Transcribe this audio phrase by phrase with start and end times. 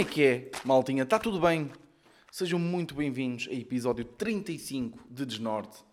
[0.00, 1.02] É que é, maltinha?
[1.02, 1.70] Está tudo bem?
[2.32, 5.84] Sejam muito bem-vindos a episódio 35 de Desnorte.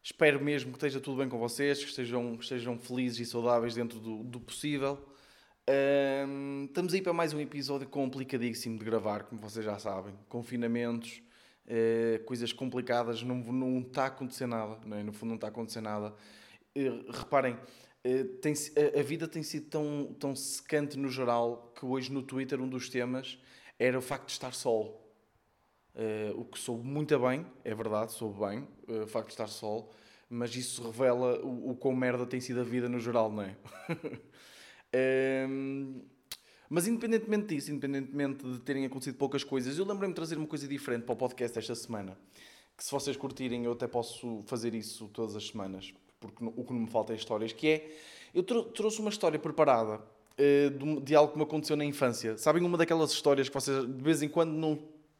[0.00, 3.74] Espero mesmo que esteja tudo bem com vocês, que estejam, que estejam felizes e saudáveis
[3.74, 5.04] dentro do, do possível.
[5.68, 10.14] Ahm, estamos aí para mais um episódio complicadíssimo de gravar, como vocês já sabem.
[10.28, 11.20] Confinamentos,
[11.66, 15.02] eh, coisas complicadas, não, não está a acontecer nada, não é?
[15.02, 16.14] no fundo não está a acontecer nada.
[16.72, 17.58] Eh, reparem,
[18.40, 22.60] tem, a, a vida tem sido tão, tão secante no geral que hoje no Twitter
[22.60, 23.38] um dos temas
[23.78, 25.00] era o facto de estar sol.
[25.94, 29.46] Uh, o que soube muito bem, é verdade, soube bem, uh, o facto de estar
[29.46, 29.92] sol,
[30.28, 33.56] mas isso revela o, o quão merda tem sido a vida no geral, não é?
[34.96, 36.02] Ehm,
[36.70, 40.68] mas independentemente disso, independentemente de terem acontecido poucas coisas, eu lembrei-me de trazer uma coisa
[40.68, 42.16] diferente para o podcast esta semana.
[42.76, 45.92] Que se vocês curtirem, eu até posso fazer isso todas as semanas,
[46.28, 47.96] porque o que não me falta é histórias, que é,
[48.34, 52.36] eu trou trouxe uma história preparada uh, de, algo que me aconteceu na infância.
[52.38, 54.78] Sabem uma daquelas histórias que vocês de vez em quando não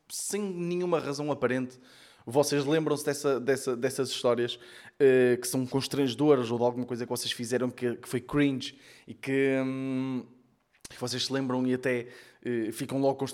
[0.09, 1.79] sem nenhuma razão aparente,
[2.27, 7.11] vocês lembram-se dessa, dessa, dessas histórias uh, que são constrangedoras ou de alguma coisa que
[7.11, 10.25] vocês fizeram que, que foi cringe e que, hum,
[10.89, 12.09] que vocês se lembram e até
[12.45, 13.27] uh, ficam logo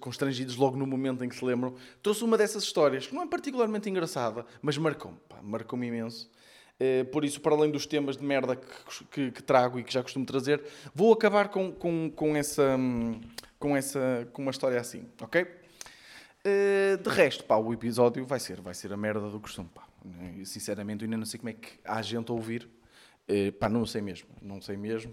[0.00, 1.74] constrangidos logo no momento em que se lembram.
[2.02, 6.30] Trouxe uma dessas histórias que não é particularmente engraçada, mas marcou-me, marcou-me imenso.
[6.80, 9.92] Uh, por isso, para além dos temas de merda que, que, que, trago e que
[9.92, 10.62] já costumo trazer,
[10.94, 13.20] vou acabar com, com, com, essa, hum,
[13.58, 15.42] com, essa, com uma história assim, ok?
[15.42, 19.88] Uh, de resto, pá, o episódio vai ser, vai ser a merda do costume, pá.
[20.38, 22.68] Eu, sinceramente, eu ainda não sei como é que há gente a ouvir.
[23.28, 25.10] Uh, pá, não sei mesmo, não sei mesmo.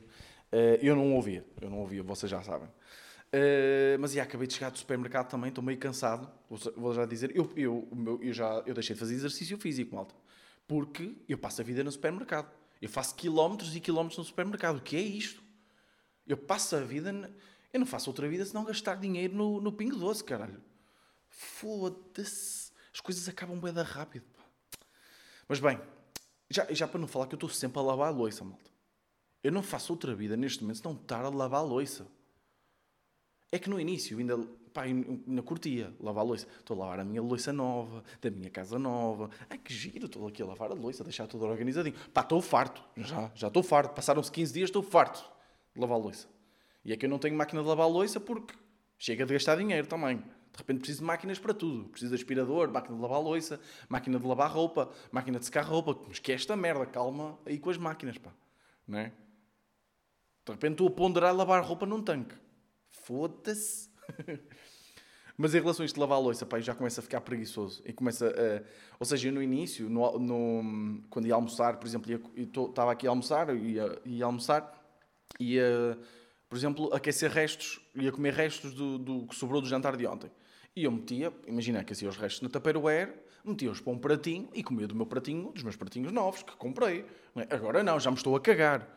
[0.53, 2.67] Uh, eu não ouvia, eu não ouvia, vocês já sabem.
[2.67, 6.29] Uh, mas, já, acabei de chegar do supermercado também, estou meio cansado.
[6.49, 7.87] Vou, vou já dizer, eu, eu,
[8.21, 10.15] eu, já eu deixei de fazer exercício físico, malta.
[10.67, 12.51] Porque eu passo a vida no supermercado.
[12.81, 14.77] Eu faço quilómetros e quilómetros no supermercado.
[14.77, 15.43] O que é isto?
[16.27, 17.11] Eu passo a vida...
[17.71, 20.63] Eu não faço outra vida senão gastar dinheiro no, no Pingo Doce, caralho.
[21.27, 22.71] Foda-se.
[22.93, 24.23] As coisas acabam bem rápido.
[24.33, 24.43] Pá.
[25.47, 25.79] Mas bem,
[26.49, 28.71] já, já para não falar que eu estou sempre a lavar a louça, malta.
[29.43, 32.07] Eu não faço outra vida neste momento senão estar a lavar a louça.
[33.51, 34.37] É que no início ainda,
[34.75, 36.45] pá, ainda curtia lavar a louça.
[36.59, 39.29] Estou a lavar a minha louça nova, da minha casa nova.
[39.49, 41.95] Ai que giro, estou aqui a lavar a louça, deixar tudo organizadinho.
[42.13, 42.83] Pá, estou farto.
[42.97, 43.95] Já, já estou farto.
[43.95, 45.23] Passaram-se 15 dias, estou farto
[45.73, 46.27] de lavar a louça.
[46.83, 48.53] E é que eu não tenho máquina de lavar a louça porque
[48.99, 50.17] chega de gastar dinheiro também.
[50.17, 51.85] De repente preciso de máquinas para tudo.
[51.85, 55.97] Preciso de aspirador, máquina de lavar louça, máquina de lavar roupa, máquina de secar roupa.
[56.05, 58.31] Mas que é esta merda, calma aí com as máquinas, pá.
[58.85, 59.13] Não é?
[60.45, 62.35] De repente estou a ponderar lavar roupa num tanque.
[62.89, 63.94] Foda-se.
[65.37, 67.81] Mas em relação a isto de lavar a louça, pá, já começa a ficar preguiçoso.
[67.85, 68.63] E começa a...
[68.99, 73.53] Ou seja, no início, no, no, quando ia almoçar, por exemplo, estava aqui a almoçar,
[73.53, 74.81] ia, ia almoçar,
[75.37, 75.99] ia,
[76.47, 80.31] por exemplo, aquecer restos, ia comer restos do, do que sobrou do jantar de ontem.
[80.73, 83.13] E eu metia, imagina que assim os restos na Tupperware,
[83.43, 87.05] metia-os para um pratinho e comia do meu pratinho, dos meus pratinhos novos que comprei.
[87.49, 88.87] Agora não, já me estou a cagar.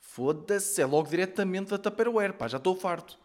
[0.00, 3.18] Foda-se, é logo diretamente da Tupperware, pá, já estou farto.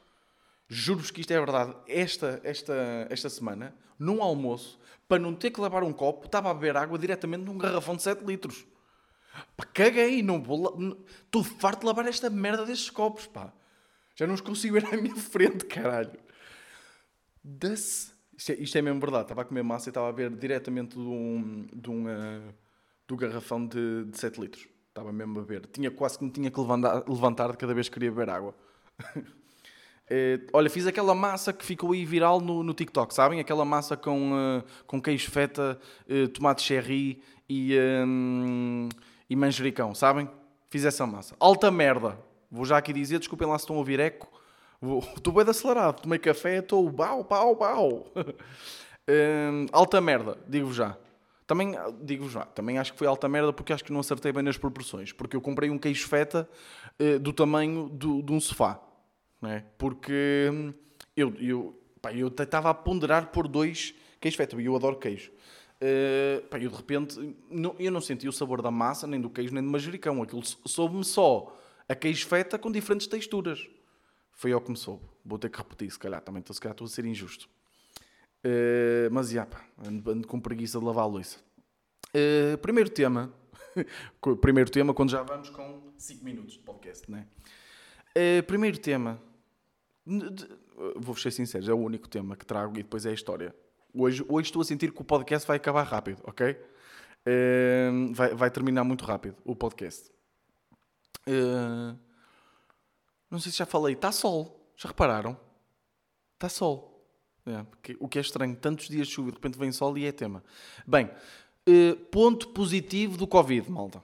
[0.74, 1.76] Juro-vos que isto é verdade.
[1.86, 6.54] Esta, esta, esta semana, num almoço, para não ter que lavar um copo, estava a
[6.54, 8.66] beber água diretamente num garrafão de 7 litros.
[9.58, 10.98] Pá, caguei, não vou.
[11.26, 13.52] Estou farto de lavar esta merda destes copos, pá.
[14.16, 16.18] Já não os consigo ver à minha frente, caralho.
[17.44, 18.16] Das...
[18.38, 19.24] Isto, é, isto é mesmo verdade.
[19.24, 22.54] Estava a comer massa e estava a ver diretamente de um, de um, uh,
[23.06, 24.70] do garrafão de, de 7 litros.
[24.88, 25.66] Estava mesmo a ver.
[25.66, 28.56] Tinha quase que me tinha que levantar, levantar de cada vez que queria beber água.
[30.12, 33.40] Uh, olha, fiz aquela massa que ficou aí viral no, no TikTok, sabem?
[33.40, 35.80] Aquela massa com, uh, com queijo feta,
[36.10, 38.90] uh, tomate cherry e, um,
[39.30, 40.30] e manjericão, sabem?
[40.70, 41.34] Fiz essa massa.
[41.40, 42.20] Alta merda.
[42.52, 44.30] Vou já aqui dizer, desculpem lá se estão a ouvir eco.
[45.16, 46.02] Estou bem acelerado.
[46.02, 48.12] Tomei café, estou bau, bau, bau.
[49.72, 50.98] alta merda, digo-vos já.
[51.48, 54.42] Também, digo-vos já, também acho que foi alta merda porque acho que não acertei bem
[54.42, 55.14] nas proporções.
[55.14, 56.50] Porque eu comprei um queijo feta
[57.22, 58.80] do tamanho do, de um sofá
[59.50, 59.64] é?
[59.78, 60.74] Porque hum,
[61.16, 61.82] eu, eu,
[62.14, 65.32] eu estava a ponderar por dois queijos feta e eu adoro queijo.
[65.82, 69.32] Uh, pá, eu de repente, não, eu não senti o sabor da massa, nem do
[69.32, 70.22] queijo, nem do manjericão.
[70.22, 71.58] Aquilo soube-me só
[71.90, 73.68] a queijo feta com diferentes texturas.
[74.32, 75.04] Foi ao que me soube.
[75.26, 76.22] Vou ter que repetir, se calhar.
[76.22, 77.50] Também estou, se calhar, estou a ser injusto.
[78.46, 81.40] Uh, mas, já, pá, ando, ando, com preguiça de lavar a louça.
[82.10, 83.34] Uh, primeiro tema.
[84.40, 87.28] primeiro tema, quando já vamos com 5 minutos de podcast, né?
[88.16, 89.22] Uh, primeiro tema.
[90.96, 93.56] Vou ser sincero, é o único tema que trago e depois é a história.
[93.94, 96.52] Hoje, hoje estou a sentir que o podcast vai acabar rápido, ok?
[96.52, 100.10] Uh, vai, vai terminar muito rápido o podcast.
[101.28, 101.98] Uh,
[103.30, 104.74] não sei se já falei, está sol.
[104.76, 105.38] Já repararam?
[106.34, 106.92] Está sol.
[107.46, 107.66] É,
[108.00, 110.44] o que é estranho, tantos dias de chuva de repente vem sol e é tema.
[110.86, 111.10] Bem,
[111.66, 114.04] eh, ponto positivo do Covid, malta.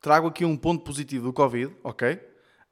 [0.00, 2.18] Trago aqui um ponto positivo do Covid, ok?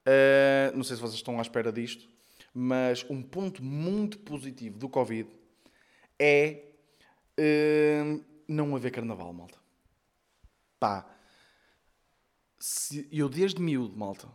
[0.06, 2.08] Eh, não sei se vocês estão à espera disto,
[2.54, 5.28] mas um ponto muito positivo do Covid
[6.18, 6.64] é
[7.38, 9.58] eh, não haver carnaval, malta.
[10.78, 11.06] Pá,
[12.58, 14.28] se- eu desde miúdo, malta,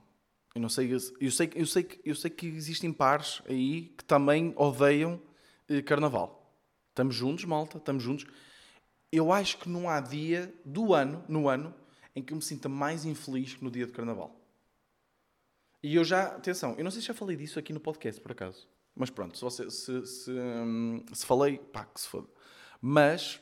[0.54, 4.04] eu não sei, eu sei, eu sei, que- eu sei que existem pares aí que
[4.06, 5.22] também odeiam
[5.70, 6.42] eh, carnaval.
[6.90, 8.26] Estamos juntos, malta, estamos juntos.
[9.12, 11.74] Eu acho que não há dia do ano, no ano,
[12.16, 14.40] em que eu me sinta mais infeliz que no dia de carnaval.
[15.86, 18.32] E eu já, atenção, eu não sei se já falei disso aqui no podcast, por
[18.32, 18.68] acaso.
[18.96, 22.28] Mas pronto, se, você, se, se, hum, se falei, pá, que se foda.
[22.82, 23.40] Mas,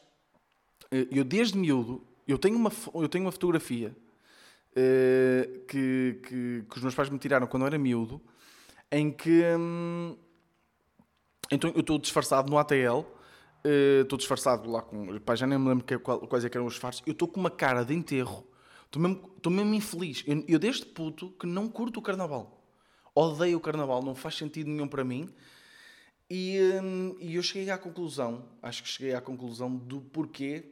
[0.92, 3.96] eh, eu desde miúdo, eu tenho uma, eu tenho uma fotografia
[4.76, 8.20] eh, que, que, que os meus pais me tiraram quando eu era miúdo,
[8.92, 10.18] em que hum,
[11.50, 13.06] então eu estou disfarçado no ATL,
[13.64, 15.18] eh, estou disfarçado lá com.
[15.22, 17.02] Pá, já nem me lembro que- qual- quais é eram os disfarces.
[17.06, 18.46] Eu estou com uma cara de enterro,
[18.94, 20.24] estou mesmo, mesmo infeliz.
[20.28, 22.64] Eu, eu desde puto que não curto o carnaval.
[23.16, 25.30] Odeio o carnaval, não faz sentido nenhum para mim.
[26.30, 30.72] E, hum, e eu cheguei à conclusão, acho que cheguei à conclusão do porquê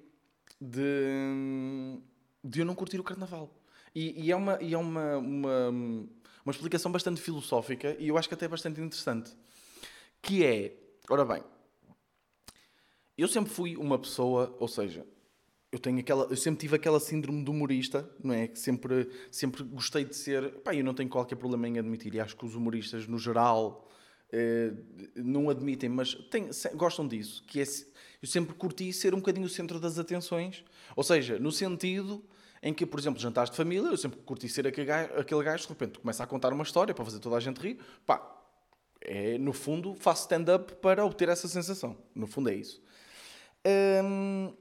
[0.59, 2.01] de, hum,
[2.43, 3.53] de eu não curtir o carnaval.
[3.93, 8.27] E, e é, uma, e é uma, uma, uma explicação bastante filosófica e eu acho
[8.27, 9.31] que até bastante interessante.
[10.21, 10.77] Que é,
[11.09, 11.43] ora bem,
[13.17, 15.05] eu sempre fui uma pessoa, ou seja,
[15.71, 18.47] eu tenho aquela, eu sempre tive aquela síndrome do humorista, não é?
[18.47, 22.19] Que sempre, sempre gostei de ser, pá, eu não tenho qualquer problema em admitir, e
[22.19, 23.87] acho que os humoristas no geral
[24.33, 24.73] eh,
[25.15, 26.17] não admitem, mas
[26.75, 27.63] gostam disso, que é,
[28.21, 30.63] eu sempre curti ser um bocadinho o centro das atenções,
[30.95, 32.23] ou seja, no sentido
[32.61, 35.63] em que, por exemplo, jantares de família, eu sempre curti ser aquele gajo, aquele gajo
[35.63, 38.39] de repente começa a contar uma história para fazer toda a gente rir, pá,
[39.01, 41.97] é, no fundo, faço stand-up para obter essa sensação.
[42.13, 42.81] No fundo é isso.
[43.65, 44.53] Hum,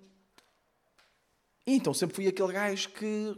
[1.71, 3.37] e então sempre fui aquele gajo que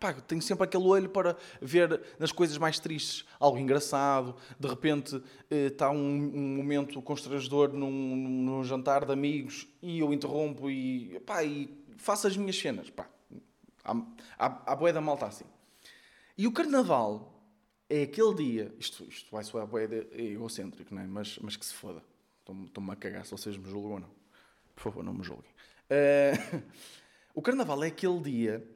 [0.00, 4.34] pá, tenho sempre aquele olho para ver nas coisas mais tristes algo engraçado.
[4.58, 10.14] De repente eh, está um, um momento constrangedor num, num jantar de amigos e eu
[10.14, 11.68] interrompo e, pá, e
[11.98, 12.88] faço as minhas cenas.
[12.88, 13.06] Pá.
[13.84, 13.94] Há,
[14.38, 15.44] há, há malta assim.
[16.38, 17.44] E o carnaval
[17.86, 18.74] é aquele dia.
[18.78, 21.06] Isto, isto vai soar de egocêntrico, não é?
[21.06, 22.02] Mas, mas que se foda.
[22.64, 24.10] Estou-me a cagar se vocês me julgam ou não.
[24.74, 25.52] Por favor, não me julguem.
[25.90, 26.32] Eh,
[27.34, 28.66] o carnaval é aquele dia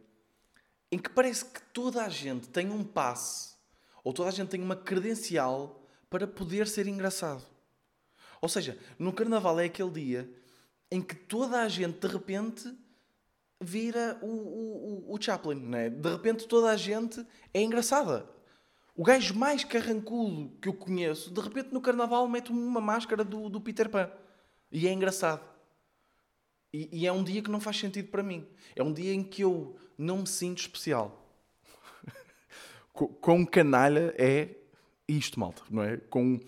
[0.91, 3.55] em que parece que toda a gente tem um passe
[4.05, 7.43] ou toda a gente tem uma credencial para poder ser engraçado.
[8.41, 10.31] Ou seja, no carnaval é aquele dia
[10.91, 12.73] em que toda a gente de repente
[13.61, 15.91] vira o, o, o- Chaplin, não é?
[15.91, 18.29] De repente toda a gente é engraçada.
[18.95, 23.49] O gajo mais carrancudo que eu conheço, de repente no carnaval mete uma máscara do,
[23.49, 24.11] do Peter Pan.
[24.71, 25.43] E é engraçado.
[26.73, 28.47] E, e é um dia que não faz sentido para mim.
[28.75, 31.27] É um dia em que eu não me sinto especial.
[32.93, 34.57] Com- canalha é
[35.09, 35.97] isto, malta, não é?
[35.97, 36.41] Com,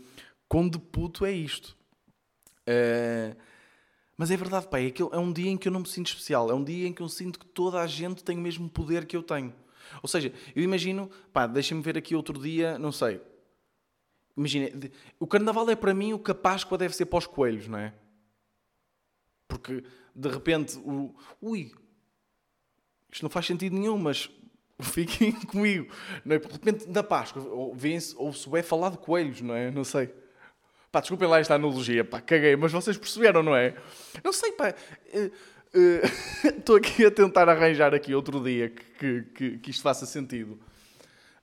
[0.48, 1.76] com de puto é isto.
[2.66, 3.34] Eh,
[4.18, 6.50] mas é verdade, pá, é, é um dia em que eu não me sinto especial.
[6.50, 9.06] É um dia em que eu sinto que toda a gente tem o mesmo poder
[9.06, 9.54] que eu tenho.
[10.02, 13.20] Ou seja, eu imagino, pá, deixem-me ver aqui outro dia, não sei.
[14.37, 14.70] Imagina,
[15.18, 17.78] o carnaval é para mim o que a Páscoa deve ser para os coelhos, não
[17.78, 17.94] é?
[19.46, 19.84] Porque
[20.18, 21.72] de repente, o, ui,
[23.12, 24.28] isto não faz sentido nenhum, mas
[24.82, 25.92] fiquem comigo.
[26.25, 26.38] Não é?
[26.38, 27.76] De repente, na Páscoa, ou-
[28.16, 29.70] ouve-se bem falar de coelhos, não é?
[29.70, 30.12] Não sei.
[30.90, 33.76] Pá, desculpem lá esta analogia, pá, caguei, mas vocês perceberam, não é?
[34.25, 34.68] Não sei, pá.
[35.12, 35.30] eh,
[35.75, 36.02] eh,
[36.58, 40.58] Estou aqui a tentar arranjar aqui outro dia que, que, que, que isto faça sentido.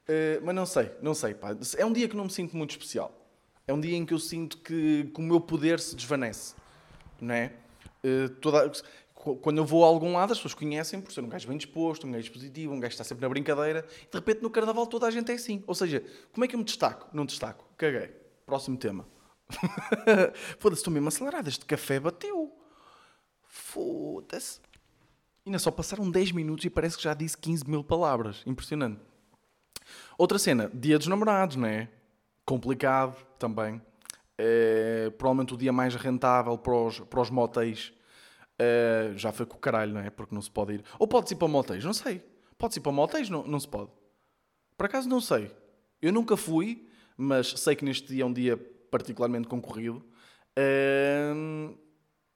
[0.07, 1.55] Eh, mas não sei, não sei, pá.
[1.77, 3.21] É um dia que não me sinto muito especial.
[3.67, 6.55] É um dia em que eu sinto que, que o meu poder se desvanece,
[7.21, 7.53] não é?
[8.07, 8.71] Eh, toda-
[9.41, 12.05] quando eu vou a algum lado, as pessoas conhecem por ser um gajo bem disposto,
[12.05, 13.81] um gajo positivo, um gajo que está sempre na brincadeira.
[13.81, 15.63] De repente no carnaval toda a gente é assim.
[15.65, 17.07] Ou seja, como é que eu me destaco?
[17.11, 17.67] Não destaco.
[17.77, 18.11] Caguei.
[18.45, 19.07] Próximo tema.
[20.59, 21.47] Foda-se, estou mesmo acelerado.
[21.47, 22.51] Este café bateu.
[23.47, 24.59] Foda-se.
[25.45, 28.41] Ainda só passaram 10 minutos e parece que já disse 15 mil palavras.
[28.45, 28.99] Impressionante.
[30.17, 31.89] Outra cena, dia dos namorados, não é?
[32.45, 33.81] Complicado também.
[34.37, 37.93] É, provavelmente o dia mais rentável para os, para os motéis
[38.57, 40.09] é, já foi com o caralho, não é?
[40.09, 40.83] Porque não se pode ir.
[40.97, 42.23] Ou pode-se ir para motéis, não sei.
[42.57, 43.91] Pode-se ir para motéis, não, não se pode.
[44.77, 45.51] Por acaso não sei.
[46.01, 46.87] Eu nunca fui,
[47.17, 48.57] mas sei que neste dia é um dia
[48.89, 50.03] particularmente concorrido.
[50.57, 51.75] Ahm,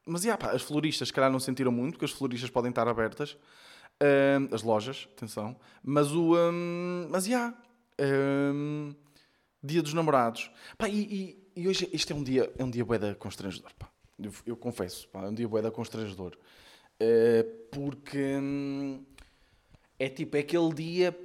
[0.05, 2.87] mas, yeah, pá, as floristas, se calhar, não sentiram muito, porque as floristas podem estar
[2.87, 3.37] abertas.
[4.01, 5.55] Ahm, as lojas, atenção.
[5.83, 6.35] Mas o...
[6.35, 7.53] ahm, mas, já.
[9.63, 10.51] dia dos namorados.
[10.77, 13.89] Pá, e, e e hoje este é um dia, é um dia bué constrangedor, pá.
[14.17, 16.37] Eu, eu confesso, pá, é um dia bué constrangedor.
[17.01, 19.03] Uh, porque hum,
[19.97, 21.17] é tipo, é aquele dia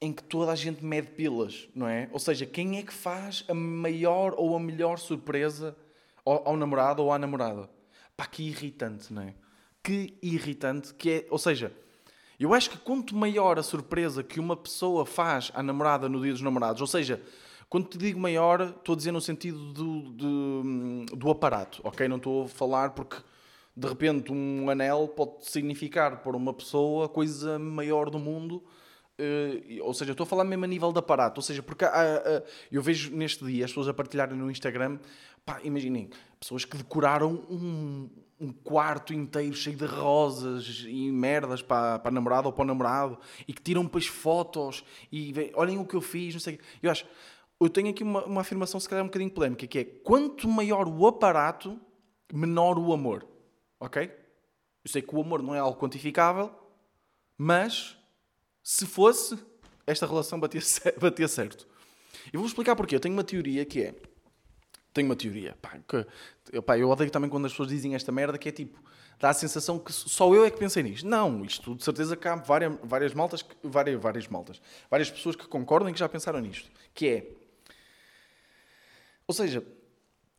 [0.00, 2.08] em que toda a gente mede pilas, não é?
[2.12, 5.76] Ou seja, quem é que faz a maior ou a melhor surpresa
[6.24, 7.68] ao, ao namorado ou à namorada?
[8.16, 9.34] Pá, que irritante, não é?
[9.82, 11.26] Que irritante que é.
[11.30, 11.72] Ou seja,
[12.38, 16.32] eu acho que quanto maior a surpresa que uma pessoa faz à namorada no dia
[16.32, 17.22] dos namorados, ou seja,
[17.68, 22.06] quando te digo maior, estou a dizer no sentido do, do, do aparato, ok?
[22.06, 23.16] Não estou a falar porque
[23.76, 28.62] de repente um anel pode significar para uma pessoa a coisa maior do mundo.
[29.18, 31.38] Uh, ou seja, estou a falar mesmo a nível de aparato.
[31.38, 31.84] Ou seja, porque
[32.70, 34.98] eu vejo neste dia as pessoas a partilharem no Instagram,
[35.44, 38.08] pá, imaginem, pessoas que decoraram um,
[38.40, 42.66] um, quarto inteiro cheio de rosas e merdas para, para a namorada ou para o
[42.66, 43.18] namorado
[43.48, 47.06] e que tiram depois fotos e olhem o que eu fiz, não sei Eu acho,
[47.60, 50.88] eu tenho aqui uma, uma afirmação se calhar um bocadinho polémica, que é quanto maior
[50.88, 51.80] o aparato,
[52.32, 53.26] menor o amor.
[53.80, 54.10] Ok?
[54.84, 56.50] Eu sei que o amor não é algo quantificável,
[57.36, 57.96] mas
[58.62, 59.38] se fosse,
[59.86, 60.60] esta relação batia,
[61.00, 61.66] batia certo.
[62.32, 62.96] E vou explicar porquê.
[62.96, 63.94] Eu tenho uma teoria que é.
[64.92, 65.56] Tenho uma teoria.
[65.60, 68.82] Pá, que, pá, eu odeio também quando as pessoas dizem esta merda que é tipo.
[69.18, 71.06] Dá a sensação que só eu é que pensei nisto.
[71.06, 74.60] Não, isto de certeza que há várias, várias maltas, várias, várias maltas,
[74.90, 76.70] várias pessoas que concordam e que já pensaram nisto.
[76.92, 77.45] Que é.
[79.28, 79.66] Ou seja,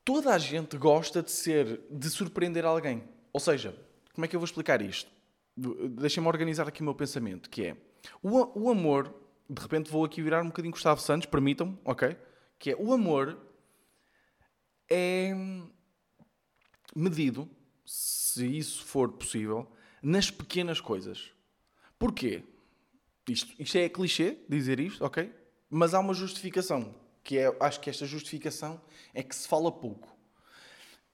[0.04, 3.04] toda a gente gosta de ser, de surpreender alguém.
[3.34, 3.78] Ou seja,
[4.14, 5.12] como é que eu vou explicar isto?
[5.56, 7.78] Deixem-me organizar aqui o meu pensamento, que é
[8.22, 9.14] o, o amor,
[9.50, 12.16] de repente vou aqui virar um bocadinho Gustavo Santos, permitam-me, ok?
[12.58, 13.38] Que é o amor
[14.90, 15.34] é
[16.96, 17.50] medido,
[17.86, 19.70] se isso for possível,
[20.02, 21.32] nas pequenas coisas.
[22.00, 22.44] Porquê?
[23.28, 25.34] Isto, isto é clichê dizer isto, ok?
[25.70, 26.96] Mas há uma justificação,
[27.28, 28.80] que é, acho que esta justificação
[29.14, 30.08] é que se fala pouco.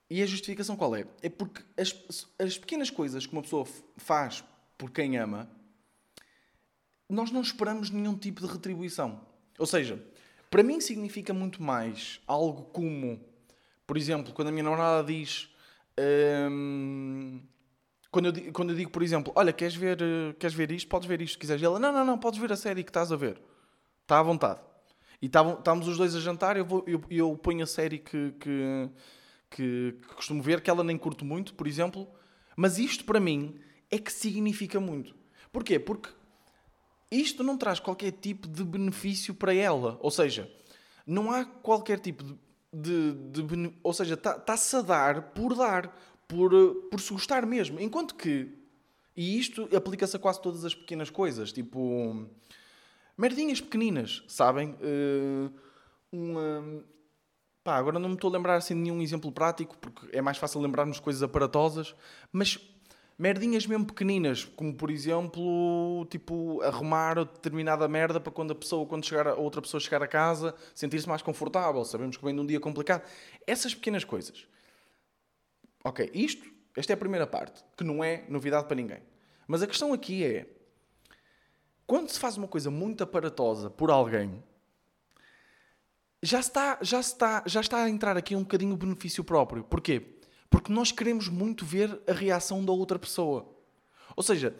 [0.08, 1.04] E a justificação qual é?
[1.20, 1.92] É porque as,
[2.38, 3.66] as pequenas coisas que uma pessoa
[3.96, 4.44] faz
[4.78, 5.50] por quem ama,
[7.08, 9.20] nós não esperamos nenhum tipo de retribuição.
[9.58, 10.00] Ou seja,
[10.48, 13.20] para mim significa muito mais algo como,
[13.84, 15.52] por exemplo, quando a minha namorada diz.
[16.48, 17.40] Hum,
[18.12, 19.98] quando, eu, quando eu digo, por exemplo, olha, queres ver,
[20.38, 20.88] queres ver isto?
[20.88, 21.60] Podes ver isto se quiseres.
[21.60, 23.40] E ela, não, não, não, podes ver a série que estás a ver.
[24.02, 24.60] Está à vontade.
[25.24, 28.90] E estávamos os dois a jantar, eu, vou, eu, eu ponho a série que, que
[29.54, 32.08] que, que costumo ver, que ela nem curto muito, por exemplo,
[32.56, 35.14] mas isto para mim é que significa muito.
[35.52, 35.78] Porquê?
[35.78, 36.10] Porque
[37.10, 39.96] isto não traz qualquer tipo de benefício para ela.
[40.00, 40.50] Ou seja,
[41.06, 43.12] não há qualquer tipo de.
[43.12, 46.50] de, de ou seja, está-se a dar por dar, por,
[46.90, 47.80] por se gostar mesmo.
[47.80, 48.52] Enquanto que.
[49.16, 52.28] E isto aplica-se a quase todas as pequenas coisas, tipo.
[53.16, 54.76] Merdinhas pequeninas, sabem?
[54.80, 55.52] Uh,
[56.10, 56.84] uma,
[57.64, 60.36] Pá, agora não me estou a lembrar assim de nenhum exemplo prático, porque é mais
[60.36, 61.94] fácil lembrar-nos coisas aparatosas,
[62.30, 62.58] mas
[63.18, 69.06] merdinhas mesmo pequeninas, como por exemplo, tipo, arrumar determinada merda para quando a pessoa, quando
[69.06, 71.82] chegar a outra pessoa chegar a casa, sentir-se mais confortável.
[71.86, 73.02] Sabemos que vem de um dia complicado.
[73.46, 74.46] Essas pequenas coisas.
[75.82, 79.00] Ok, isto, esta é a primeira parte, que não é novidade para ninguém.
[79.48, 80.46] Mas a questão aqui é,
[81.86, 84.42] quando se faz uma coisa muito aparatosa por alguém,
[86.22, 89.62] já está, já está, já está a entrar aqui um bocadinho o benefício próprio.
[89.64, 90.00] Porquê?
[90.48, 93.46] Porque nós queremos muito ver a reação da outra pessoa.
[94.16, 94.56] Ou seja,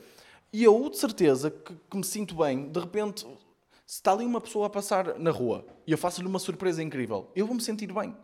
[0.52, 3.26] e eu de certeza que, que me sinto bem, de repente,
[3.86, 7.30] se está ali uma pessoa a passar na rua e eu faço-lhe uma surpresa incrível,
[7.34, 8.14] eu vou me sentir bem.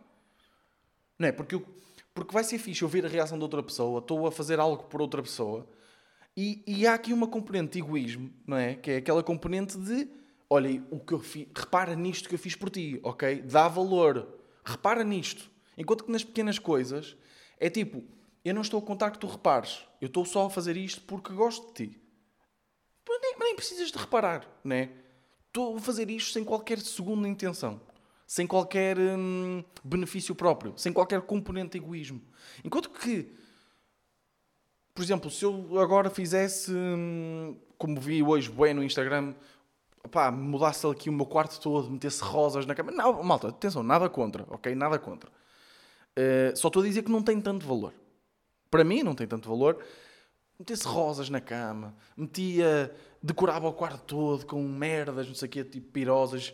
[1.17, 1.31] Não é?
[1.31, 1.65] Porque, eu,
[2.13, 4.83] porque vai ser fixe eu ver a reação da outra pessoa, estou a fazer algo
[4.83, 5.67] por outra pessoa.
[6.35, 8.75] E, e há aqui uma componente de egoísmo, não é?
[8.75, 10.07] Que é aquela componente de
[10.51, 13.41] olha, o que eu fiz, repara nisto que eu fiz por ti, ok?
[13.43, 15.49] Dá valor, repara nisto.
[15.77, 17.15] Enquanto que nas pequenas coisas
[17.57, 18.03] é tipo,
[18.43, 21.31] eu não estou a contar que tu repares, eu estou só a fazer isto porque
[21.31, 22.01] gosto de ti.
[23.07, 24.89] Mas nem, nem precisas de reparar, né?
[25.47, 27.79] Estou a fazer isto sem qualquer segunda intenção,
[28.27, 32.21] sem qualquer hum, benefício próprio, sem qualquer componente de egoísmo.
[32.61, 33.33] Enquanto que,
[34.93, 39.33] por exemplo, se eu agora fizesse, hum, como vi hoje, bem no Instagram,
[40.11, 42.91] pá, mudasse aqui o meu quarto todo, metesse rosas na cama.
[42.91, 44.73] Não, malta, atenção, nada contra, ok?
[44.75, 45.29] Nada contra.
[46.11, 47.93] Uh, só estou a dizer que não tem tanto valor.
[48.69, 49.83] Para mim não tem tanto valor.
[50.59, 52.93] Metesse rosas na cama, metia,
[53.23, 56.53] decorava o quarto todo com merdas, não sei o quê, tipo pirosas.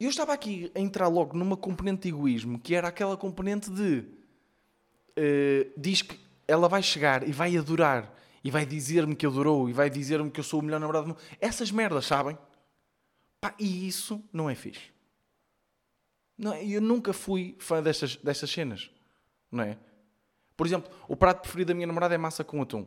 [0.00, 3.70] E eu estava aqui a entrar logo numa componente de egoísmo, que era aquela componente
[3.70, 4.04] de...
[5.16, 9.72] Uh, diz que ela vai chegar e vai adorar e vai dizer-me que adorou e
[9.72, 11.20] vai dizer-me que eu sou o melhor namorado do mundo.
[11.40, 12.36] Essas merdas, sabem?
[13.40, 14.92] Pá, e isso não é fixe.
[16.36, 18.90] Não, eu nunca fui fã destas, destas cenas.
[19.50, 19.78] Não é?
[20.56, 22.86] Por exemplo, o prato preferido da minha namorada é massa com atum.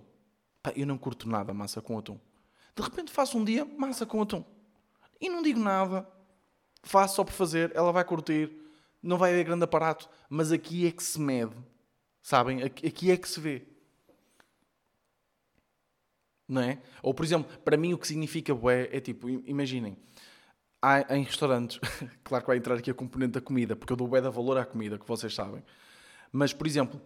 [0.62, 2.20] Pá, eu não curto nada massa com atum.
[2.76, 4.44] De repente faço um dia massa com atum.
[5.20, 6.08] E não digo nada.
[6.84, 7.72] Faço só por fazer.
[7.76, 8.52] Ela vai curtir.
[9.02, 10.08] Não vai haver grande aparato.
[10.30, 11.56] Mas aqui é que se mede.
[12.28, 12.62] Sabem?
[12.62, 13.66] Aqui, é que se vê.
[16.46, 16.82] Não é?
[17.02, 19.98] Ou, por exemplo, para mim o que significa bué é tipo, imaginem,
[20.82, 21.80] há, em restaurantes,
[22.26, 24.58] claro que vai entrar aqui a componente da comida, porque eu dou bué da valor
[24.58, 25.64] à comida, que vocês sabem.
[26.30, 27.02] Mas, por exemplo,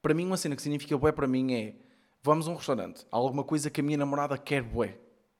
[0.00, 1.74] para mim uma cena que significa bué para mim é,
[2.22, 4.96] vamos a um restaurante, há alguma coisa que a minha namorada quer bué.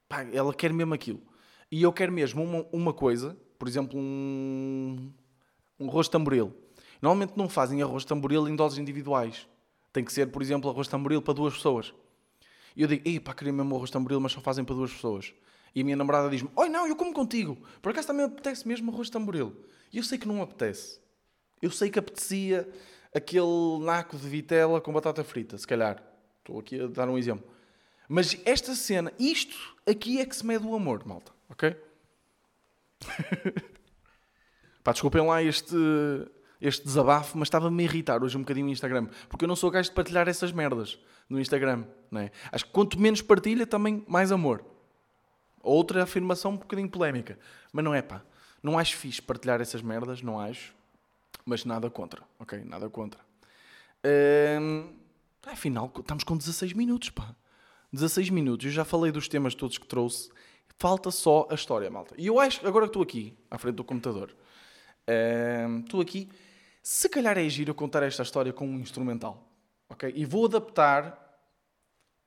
[0.08, 1.22] Pá, ela quer mesmo aquilo.
[1.70, 5.12] E eu quero mesmo uma, uma coisa, por exemplo, um,
[5.78, 6.65] um arroz tamboril.
[7.00, 9.46] Normalmente não fazem arroz tamboril em doses individuais.
[9.92, 11.94] Tem que ser, por exemplo, arroz tamboril para duas pessoas.
[12.76, 15.32] E eu digo, ei, pá, queria mesmo arroz tamboril, mas só fazem para duas pessoas.
[15.74, 17.56] E a minha namorada diz-me, oi, não, eu como contigo.
[17.80, 19.54] Por acaso também apetece mesmo arroz tamboril.
[19.92, 21.00] E eu sei que não apetece.
[21.60, 22.68] Eu sei que apetecia
[23.14, 26.02] aquele naco de vitela com batata frita, se calhar.
[26.40, 27.46] Estou aqui a dar um exemplo.
[28.08, 31.32] Mas esta cena, isto aqui é que se mede o amor, malta.
[31.48, 31.74] Ok?
[34.84, 35.74] Pá, desculpem lá este,
[36.60, 39.08] este desabafo, mas estava-me a irritar hoje um bocadinho no Instagram.
[39.28, 40.98] Porque eu não sou gajo de partilhar essas merdas
[41.28, 41.84] no Instagram.
[42.10, 42.30] Não é?
[42.50, 44.64] Acho que quanto menos partilha, também mais amor.
[45.62, 47.38] Outra afirmação um bocadinho polémica.
[47.72, 48.22] Mas não é pá.
[48.62, 50.74] Não acho fixe partilhar essas merdas, não acho.
[51.44, 52.64] Mas nada contra, ok?
[52.64, 53.20] Nada contra.
[54.60, 54.92] Hum,
[55.46, 57.34] afinal, estamos com 16 minutos, pá.
[57.92, 58.66] 16 minutos.
[58.66, 60.30] Eu já falei dos temas todos que trouxe.
[60.78, 62.14] Falta só a história, malta.
[62.18, 64.34] E eu acho, agora que estou aqui, à frente do computador,
[65.68, 66.28] hum, estou aqui,
[66.88, 69.44] se calhar é giro contar esta história com um instrumental.
[69.88, 70.12] Ok?
[70.14, 71.36] E vou adaptar.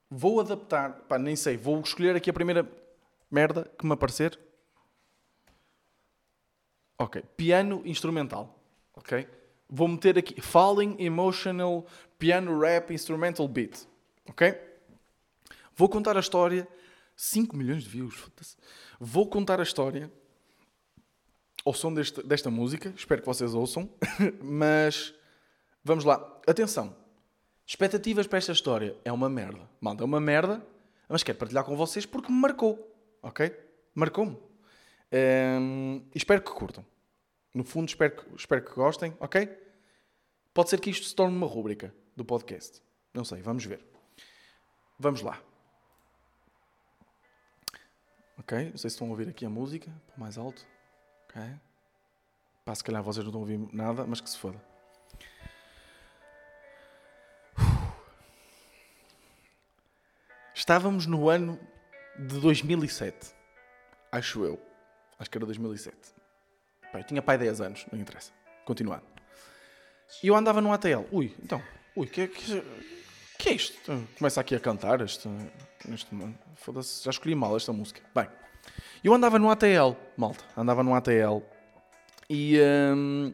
[0.10, 1.06] Vou adaptar.
[1.08, 1.56] Pá, nem sei.
[1.56, 2.70] Vou escolher aqui a primeira
[3.32, 4.38] merda que me aparecer.
[6.98, 7.24] Ok.
[7.38, 8.62] Piano instrumental.
[8.96, 9.26] Ok?
[9.70, 13.88] Vou meter aqui Falling Emotional Piano Rap Instrumental Beat.
[14.28, 14.60] Ok?
[15.74, 16.68] Vou contar a história.
[17.16, 18.30] 5 milhões de views.
[19.00, 20.12] Vou contar a história
[21.66, 22.94] ao som deste, desta música.
[22.96, 23.90] Espero que vocês ouçam.
[24.42, 25.14] Mas
[25.84, 26.16] vamos lá.
[26.48, 26.96] Atenção.
[27.66, 29.70] Expectativas para esta história é uma merda.
[29.80, 30.66] Malta, é uma merda,
[31.08, 32.92] mas quero partilhar com vocês porque me marcou.
[33.22, 33.56] Ok?
[33.94, 34.36] Marcou-me.
[35.14, 36.84] Um, espero que curtam.
[37.54, 39.16] No fundo, espero que, espero que gostem.
[39.20, 39.48] Ok?
[40.52, 42.82] Pode ser que isto se torne uma rúbrica do podcast.
[43.14, 43.86] Não sei, vamos ver.
[44.98, 45.40] Vamos lá.
[48.40, 48.58] Ok?
[48.72, 49.92] Não sei se estão a ouvir aqui a música.
[50.18, 50.66] Mais alto.
[51.30, 51.42] Ok?
[52.66, 54.60] Pá, se calhar vocês não estão a ouvir nada, mas que se foda.
[60.54, 61.60] Estávamos no ano
[62.18, 63.34] de 2007.
[64.12, 64.60] Acho eu.
[65.18, 65.96] Acho que era 2007.
[66.92, 68.32] Pai, tinha pai 10 anos, não interessa.
[68.66, 69.06] Continuando.
[70.24, 71.06] E eu andava no ATL.
[71.12, 71.62] Ui, então.
[71.96, 72.64] Ui, que, que,
[73.38, 74.08] que é isto?
[74.18, 75.30] Começa aqui a cantar este,
[75.92, 76.10] este
[76.56, 78.02] Foda-se, já escolhi mal esta música.
[78.14, 78.28] Bem,
[79.04, 80.44] eu andava no ATL, malta.
[80.56, 81.42] Andava no ATL.
[82.30, 82.60] E,
[82.96, 83.34] hum,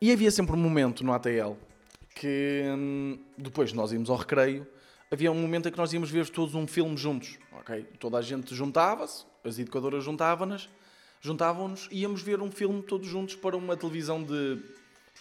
[0.00, 1.54] e havia sempre um momento no ATL
[2.14, 4.66] que hum, depois nós íamos ao recreio
[5.10, 7.84] havia um momento em que nós íamos ver todos um filme juntos, ok?
[7.98, 10.68] Toda a gente juntava-se, as educadoras juntavam-nos,
[11.20, 14.60] juntavam-nos e íamos ver um filme todos juntos para uma televisão de,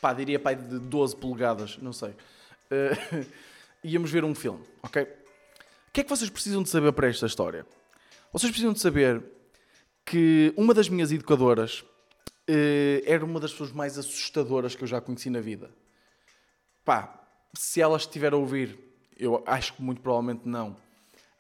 [0.02, 2.10] pá, diria pai de 12 polegadas, não sei.
[2.10, 3.26] Uh,
[3.84, 5.04] íamos ver um filme, ok?
[5.04, 7.66] O que é que vocês precisam de saber para esta história?
[8.36, 9.24] Vocês precisam de saber
[10.06, 15.00] que uma das minhas educadoras uh, era uma das pessoas mais assustadoras que eu já
[15.00, 15.72] conheci na vida.
[16.84, 17.18] Pá,
[17.54, 18.78] se ela estiver a ouvir,
[19.18, 20.76] eu acho que muito provavelmente não.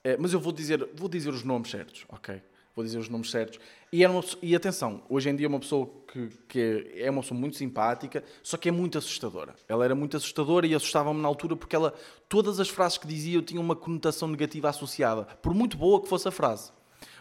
[0.05, 2.41] É, mas eu vou dizer, vou dizer os nomes certos, ok?
[2.73, 3.59] Vou dizer os nomes certos.
[3.91, 7.21] E, era uma, e atenção, hoje em dia é uma pessoa que, que é uma
[7.21, 9.53] pessoa muito simpática, só que é muito assustadora.
[9.67, 11.93] Ela era muito assustadora e assustava-me na altura porque ela,
[12.29, 16.07] todas as frases que dizia, eu tinha uma conotação negativa associada, por muito boa que
[16.07, 16.71] fosse a frase.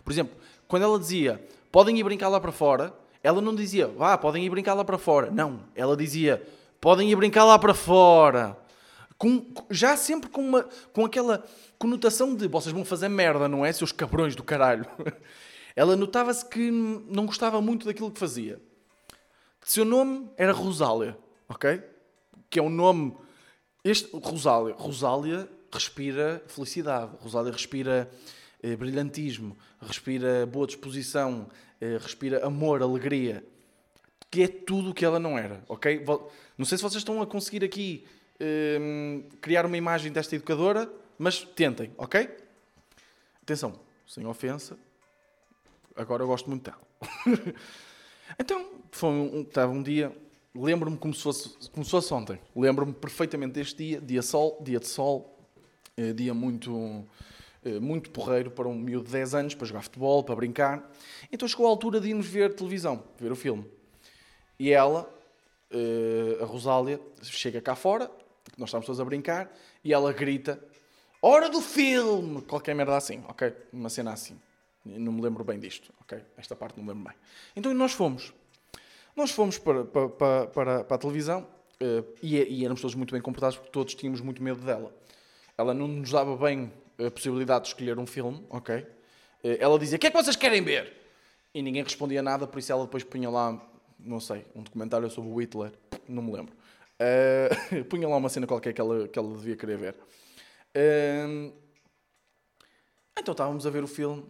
[0.05, 0.37] Por exemplo,
[0.69, 4.51] quando ela dizia, podem ir brincar lá para fora, ela não dizia, vá, podem ir
[4.51, 5.31] brincar lá para fora.
[5.31, 6.47] Não, ela dizia,
[6.81, 8.63] podem ir brincar lá para fora
[9.25, 11.45] com, já sempre com, uma, com aquela
[11.79, 13.73] conotação de vocês vão fazer merda, não é?
[13.73, 14.87] Seus cabrões do caralho.
[15.77, 18.61] Ela notava-se que não gostava muito daquilo que fazia.
[19.65, 21.17] Seu nome era Rosália,
[21.49, 21.83] ok?
[22.51, 23.17] Que é um nome.
[23.83, 24.75] Este, Rosália.
[24.77, 27.11] Rosália respira felicidade.
[27.21, 28.11] Rosália respira
[28.65, 33.45] eh, brilhantismo, respira boa disposição, eh, respira amor, alegria.
[34.31, 36.03] Que é tudo o que ela não era, ok?
[36.57, 38.07] Não sei se vocês estão a conseguir aqui
[38.81, 42.29] um, criar uma imagem desta educadora, mas tentem, ok?
[43.43, 44.79] Atenção, sem ofensa,
[45.95, 46.81] agora eu gosto muito dela.
[48.39, 50.11] Então, foi um, estava um dia,
[50.55, 52.41] lembro-me como se fosse, como se fosse ontem.
[52.57, 55.39] Lembro-me perfeitamente deste dia, dia, sol, dia de sol,
[55.95, 57.05] eh, dia muito,
[57.81, 60.91] muito porreiro para um miúdo de 10 anos, para jogar futebol, para brincar.
[61.33, 63.65] Então chegou a altura de irmos ver televisão, ver o filme.
[64.59, 65.13] E ela,
[65.71, 68.11] eh, a Rosália, chega cá fora,
[68.57, 69.51] nós estamos todos a brincar,
[69.83, 70.63] e ela grita:
[71.21, 72.43] Hora do filme!
[72.43, 73.53] Qualquer merda assim, ok?
[73.73, 74.39] Uma cena assim.
[74.85, 76.23] Não me lembro bem disto, ok?
[76.37, 77.19] Esta parte não me lembro bem.
[77.57, 78.33] Então nós fomos.
[79.17, 81.47] Nós fomos para, para, para, para, a televisão
[81.81, 84.95] uh, e, e, éramos todos muito bem comportados porque todos tínhamos muito medo dela.
[85.57, 88.77] Ela não nos dava bem a possibilidade de escolher um filme, ok?
[88.77, 90.93] Uh, ela dizia: O que é que vocês querem ver?
[91.55, 93.61] E ninguém respondia nada, por isso ela depois punha lá,
[93.99, 95.73] não sei, um documentário sobre o Hitler,
[96.09, 96.55] não me lembro.
[97.01, 99.95] Uh, punha lá uma cena qualquer que ela, que ela devia querer ver.
[100.77, 101.53] Uh,
[103.19, 104.25] então estávamos a ver o filme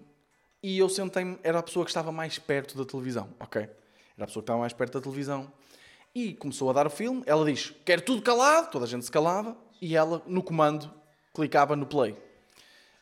[0.62, 3.62] e eu sentei-me, era a pessoa que estava mais perto da televisão, ok?
[3.62, 5.52] Era a pessoa que estava mais perto da televisão.
[6.14, 9.10] E começou a dar o filme, ela diz, quer tudo calado, toda a gente se
[9.10, 10.90] calava, e ela, no comando,
[11.34, 12.16] clicava no play.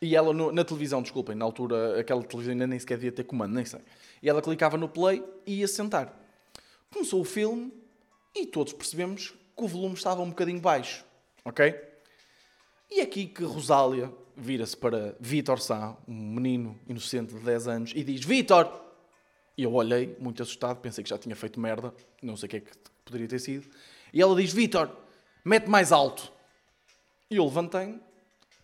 [0.02, 3.22] E ela, no, na televisão, desculpem, na altura, aquela televisão ainda nem sequer devia ter
[3.22, 3.78] comando, nem sei.
[4.20, 6.12] E ela clicava no play e ia sentar.
[6.92, 7.72] Começou o filme
[8.34, 11.04] e todos percebemos que o volume estava um bocadinho baixo,
[11.44, 11.80] ok?
[12.90, 17.92] E é aqui que Rosália vira-se para Vítor Sá, um menino inocente de 10 anos,
[17.94, 18.82] e diz: Vítor!
[19.56, 22.56] E eu olhei, muito assustado, pensei que já tinha feito merda, não sei o que
[22.56, 22.72] é que
[23.04, 23.70] poderia ter sido.
[24.12, 24.90] E ela diz: Vítor,
[25.44, 26.32] mete mais alto.
[27.30, 28.00] E eu levantei,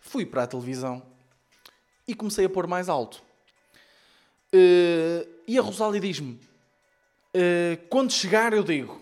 [0.01, 1.01] fui para a televisão
[2.09, 3.21] e comecei a pôr mais alto.
[4.51, 8.99] Uh, e a Rosália diz-me: uh, quando chegar, eu digo.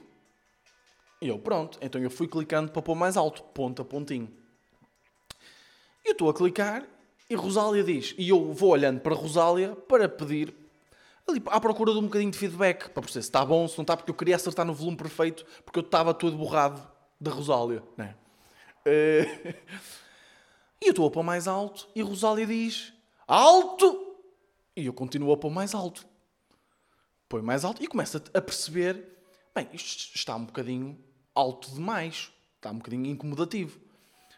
[1.22, 1.80] E eu, pronto.
[1.82, 4.30] Então eu fui clicando para pôr mais alto, ponto a pontinho.
[6.04, 6.86] Eu estou a clicar
[7.30, 10.54] e Rosália diz, e eu vou olhando para Rosália para pedir
[11.28, 13.84] ali à procura de um bocadinho de feedback para perceber se está bom, se não
[13.84, 16.86] está, porque eu queria acertar no volume perfeito, porque eu estava todo borrado
[17.20, 17.84] da Rosália.
[17.98, 18.16] Né?
[18.86, 19.54] Uh,
[20.82, 22.94] e eu estou a pôr mais alto e Rosália diz
[23.28, 24.16] alto!
[24.76, 26.08] E eu continuo a pôr mais alto.
[27.28, 29.04] Põe mais alto e começo a perceber:
[29.54, 30.98] bem, isto está um bocadinho
[31.36, 33.80] alto demais, está um bocadinho incomodativo.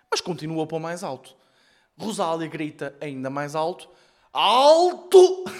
[0.10, 1.36] Mas continuo a pôr mais alto.
[1.98, 3.90] Rosália grita ainda mais alto:
[4.34, 5.46] Alto!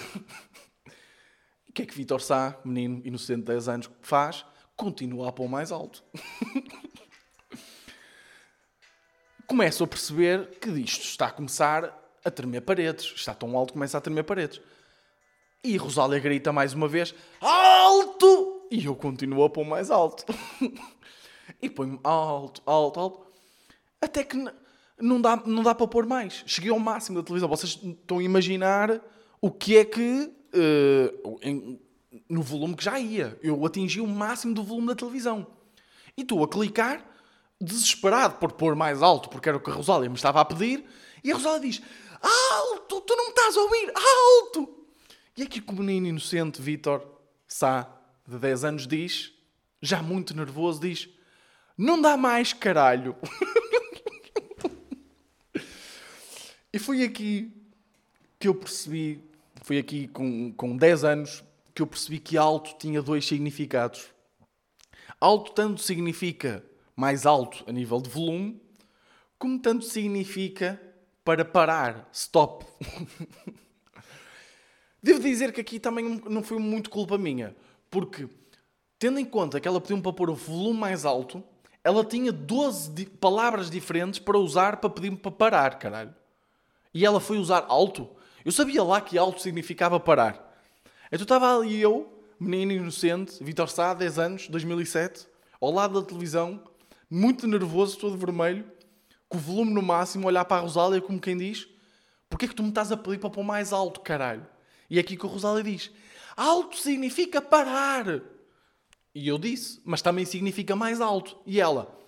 [1.68, 4.44] O que é que Vitor Sá, menino inocente de 10 anos, faz?
[4.76, 6.02] Continua a pôr mais alto.
[9.46, 13.12] Começo a perceber que isto está a começar a tremer paredes.
[13.16, 14.60] Está tão alto que começa a tremer paredes.
[15.62, 18.66] E Rosália grita mais uma vez: Alto!
[18.70, 20.24] E eu continuo a pôr mais alto.
[21.60, 23.26] e ponho alto, alto, alto.
[24.00, 24.36] Até que
[24.98, 26.42] não dá, não dá para pôr mais.
[26.46, 27.48] Cheguei ao máximo da televisão.
[27.48, 29.00] Vocês estão a imaginar
[29.40, 30.32] o que é que.
[30.52, 31.80] Uh, em,
[32.28, 33.38] no volume que já ia.
[33.42, 35.46] Eu atingi o máximo do volume da televisão.
[36.16, 37.04] E estou a clicar,
[37.60, 40.84] desesperado por pôr mais alto, porque era o que a Rosália me estava a pedir.
[41.22, 41.82] E a Rosália diz:
[42.20, 43.00] Alto!
[43.00, 43.92] Tu não me estás a ouvir!
[43.94, 44.86] Alto!
[45.36, 47.06] E aqui o menino inocente Vitor
[47.46, 47.88] Sá,
[48.26, 49.32] de 10 anos, diz,
[49.80, 51.08] já muito nervoso, diz:
[51.76, 53.16] Não dá mais, caralho!
[56.72, 57.52] E foi aqui
[58.38, 59.28] que eu percebi,
[59.60, 64.06] foi aqui com, com 10 anos, que eu percebi que alto tinha dois significados.
[65.20, 68.62] Alto tanto significa mais alto a nível de volume,
[69.36, 70.80] como tanto significa
[71.24, 72.64] para parar, stop.
[75.02, 77.56] Devo dizer que aqui também não foi muito culpa minha,
[77.90, 78.28] porque
[78.98, 81.42] tendo em conta que ela pediu-me para pôr o volume mais alto,
[81.82, 86.14] ela tinha 12 palavras diferentes para usar para pedir-me para parar, caralho.
[86.92, 88.08] E ela foi usar alto.
[88.44, 90.50] Eu sabia lá que alto significava parar.
[91.10, 95.26] Então estava ali eu, menino inocente, Vitor Sá, 10 anos, 2007,
[95.60, 96.62] ao lado da televisão,
[97.08, 98.70] muito nervoso, todo vermelho,
[99.30, 101.66] com o volume no máximo, olhar para a Rosália como quem diz:
[102.28, 104.46] Porquê é que tu me estás a pedir para pôr mais alto, caralho?
[104.90, 105.90] E é aqui que a Rosália diz:
[106.36, 108.20] Alto significa parar.
[109.14, 111.38] E eu disse: Mas também significa mais alto.
[111.46, 111.98] E ela: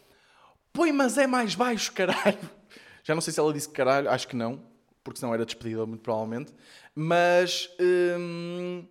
[0.74, 2.38] Põe, mas é mais baixo, caralho.
[3.02, 6.02] Já não sei se ela disse caralho, acho que não porque senão era despedida, muito
[6.02, 6.54] provavelmente.
[6.94, 7.70] Mas.
[7.80, 8.86] Hum,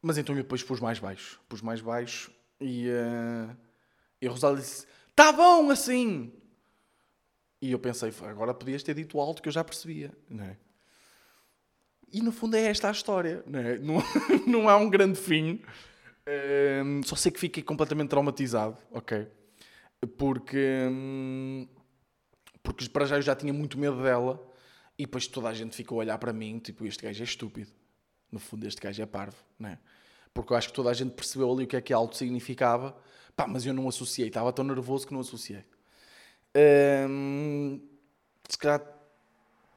[0.00, 1.40] mas então eu depois pus mais baixo.
[1.48, 2.88] Pus mais baixo e.
[2.88, 3.56] Uh,
[4.20, 6.32] e a Rosália disse: Tá bom assim!
[7.60, 10.56] E eu pensei: agora podias ter dito alto que eu já percebia, não é?
[12.12, 13.78] E no fundo é esta a história, não é?
[13.78, 13.96] Não,
[14.46, 15.60] não há um grande fim.
[16.84, 19.26] Um, só sei que fiquei completamente traumatizado, ok?
[20.16, 20.88] Porque.
[20.90, 21.68] Um,
[22.62, 24.44] porque para já eu já tinha muito medo dela
[24.98, 27.70] e depois toda a gente ficou a olhar para mim, tipo, este gajo é estúpido.
[28.30, 29.78] No fundo, este gajo é parvo, não é?
[30.36, 32.94] porque eu acho que toda a gente percebeu ali o que é que alto significava,
[33.34, 35.64] pá, mas eu não associei, estava tão nervoso que não associei.
[38.48, 38.80] Se calhar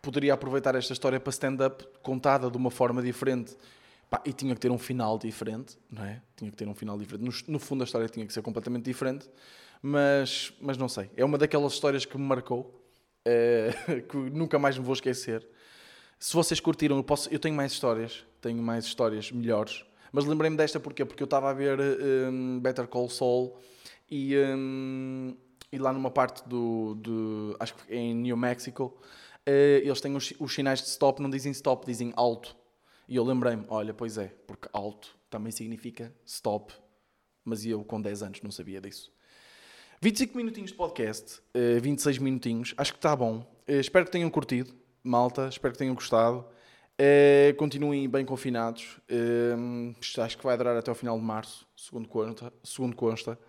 [0.02, 3.56] poderia aproveitar esta história para stand-up contada de uma forma diferente.
[4.10, 6.22] Pá, e tinha que ter um final diferente, não é?
[6.36, 7.24] Tinha que ter um final diferente.
[7.24, 9.30] No, no, fundo, a história tinha que ser completamente diferente,
[9.82, 11.12] mas, mas não sei.
[11.16, 12.84] É uma daquelas histórias que me marcou,
[13.24, 13.72] é,
[14.10, 15.48] que nunca mais me vou esquecer.
[16.18, 20.58] Se vocês curtiram, eu, posso, eu tenho mais histórias, tenho mais histórias melhores, mas lembrei-me
[20.58, 21.06] desta porquê?
[21.06, 23.58] porque eu estava a ver um, Better Call Saul
[24.10, 25.36] e, um,
[25.72, 28.98] e lá numa parte do, do acho que em New Mexico,
[29.48, 29.50] uh,
[29.84, 32.56] eles têm os, os sinais de stop, não dizem stop, dizem alto.
[33.08, 36.74] E eu lembrei-me, olha, pois é, porque alto também significa stop,
[37.44, 39.12] mas eu com 10 anos não sabia disso.
[40.02, 41.42] 25 minutinhos de podcast,
[41.82, 43.46] 26 eh, minutinhos, acho que está bom.
[43.68, 46.46] Eh, espero que tenham curtido, malta, espero que tenham gostado.
[47.00, 49.00] Uh, continuem bem confinados.
[49.10, 52.52] Uh, acho que vai durar até o final de março, segundo consta.
[52.62, 53.40] Segundo consta.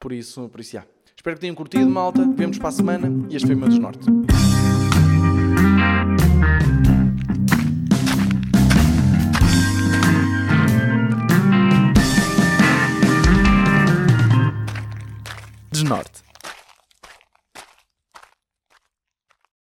[0.00, 0.86] Por isso, por isso, já.
[1.24, 2.22] Espero que tenham curtido, malta.
[2.36, 4.04] Vemos para a semana e este foi o meu desnorte.
[15.72, 16.33] Desnorte.